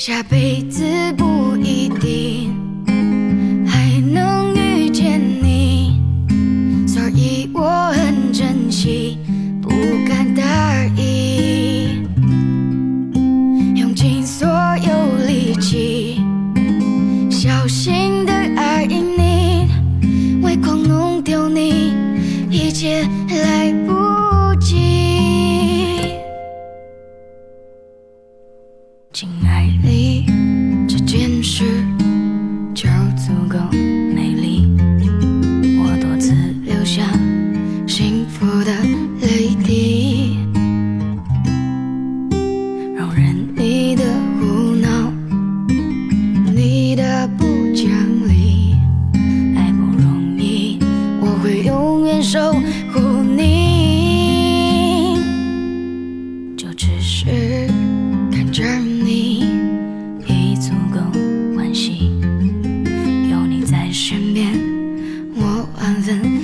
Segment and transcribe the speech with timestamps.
[0.00, 0.82] 下辈子
[1.12, 2.54] 不一定
[3.66, 6.00] 还能遇见你，
[6.88, 9.18] 所以我很珍惜，
[9.60, 9.68] 不
[10.08, 12.00] 敢大意，
[13.74, 16.22] 用尽所有力气，
[17.30, 19.68] 小心的爱你，
[20.42, 21.92] 唯恐弄丢你，
[22.50, 23.89] 一切来不
[29.60, 30.39] brightly.
[66.02, 66.39] 我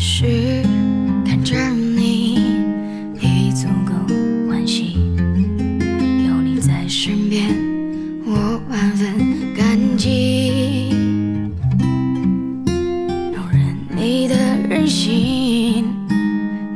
[0.00, 0.62] 是
[1.26, 2.34] 看着你
[3.20, 3.92] 已足够
[4.48, 4.96] 欢喜，
[6.26, 7.48] 有你在身边，
[8.24, 10.90] 我万分感激。
[13.34, 14.36] 容忍你的
[14.68, 15.84] 任性，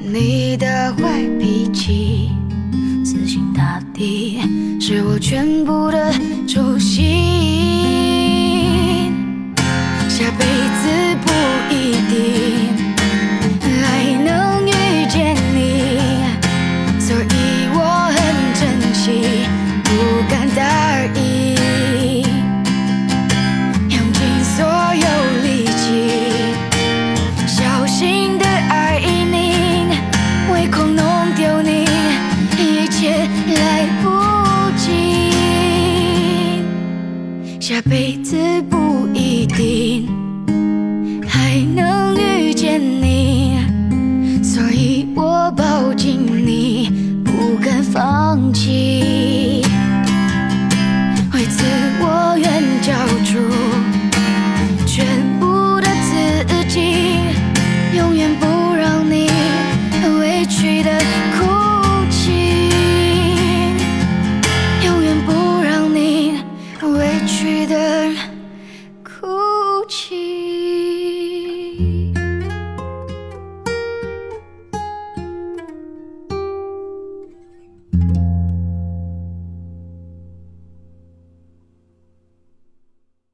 [0.00, 2.30] 你的坏脾气，
[3.04, 4.38] 死心塌地
[4.80, 6.10] 是我全部的
[6.48, 7.29] 初心。
[37.80, 38.36] 下辈子
[38.68, 40.06] 不一定
[41.26, 43.56] 还能遇见你，
[44.42, 46.90] 所以我抱紧你，
[47.24, 48.89] 不敢放弃。